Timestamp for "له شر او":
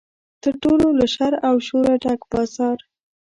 0.99-1.55